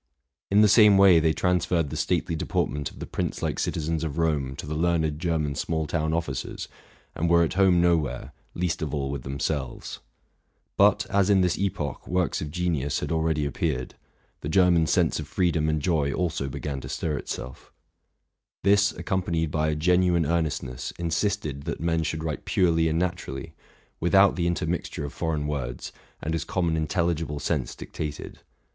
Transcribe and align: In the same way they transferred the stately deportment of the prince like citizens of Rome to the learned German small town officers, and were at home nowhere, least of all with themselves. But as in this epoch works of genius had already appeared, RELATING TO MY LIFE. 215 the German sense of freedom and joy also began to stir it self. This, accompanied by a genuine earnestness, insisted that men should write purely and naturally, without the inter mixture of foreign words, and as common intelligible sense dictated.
In 0.49 0.61
the 0.61 0.67
same 0.67 0.97
way 0.97 1.19
they 1.19 1.31
transferred 1.31 1.91
the 1.91 1.95
stately 1.95 2.35
deportment 2.35 2.89
of 2.89 2.97
the 2.97 3.05
prince 3.05 3.43
like 3.43 3.59
citizens 3.59 4.03
of 4.03 4.17
Rome 4.17 4.55
to 4.55 4.65
the 4.65 4.73
learned 4.73 5.19
German 5.19 5.53
small 5.53 5.85
town 5.85 6.11
officers, 6.11 6.67
and 7.13 7.29
were 7.29 7.43
at 7.43 7.53
home 7.53 7.79
nowhere, 7.81 8.33
least 8.55 8.81
of 8.81 8.95
all 8.95 9.11
with 9.11 9.21
themselves. 9.21 9.99
But 10.75 11.05
as 11.11 11.29
in 11.29 11.41
this 11.41 11.55
epoch 11.55 12.07
works 12.07 12.41
of 12.41 12.49
genius 12.49 12.99
had 13.01 13.11
already 13.11 13.45
appeared, 13.45 13.93
RELATING 14.41 14.41
TO 14.41 14.45
MY 14.45 14.45
LIFE. 14.45 14.51
215 14.51 14.51
the 14.51 14.63
German 14.63 14.87
sense 15.11 15.19
of 15.19 15.27
freedom 15.31 15.69
and 15.69 15.79
joy 15.83 16.11
also 16.11 16.49
began 16.49 16.81
to 16.81 16.89
stir 16.89 17.19
it 17.19 17.29
self. 17.29 17.71
This, 18.63 18.91
accompanied 18.93 19.51
by 19.51 19.67
a 19.69 19.75
genuine 19.75 20.25
earnestness, 20.25 20.89
insisted 20.97 21.65
that 21.65 21.79
men 21.79 22.01
should 22.01 22.23
write 22.23 22.45
purely 22.45 22.87
and 22.89 22.97
naturally, 22.97 23.53
without 23.99 24.35
the 24.35 24.47
inter 24.47 24.65
mixture 24.65 25.05
of 25.05 25.13
foreign 25.13 25.45
words, 25.45 25.91
and 26.23 26.33
as 26.33 26.43
common 26.43 26.75
intelligible 26.75 27.37
sense 27.37 27.75
dictated. 27.75 28.39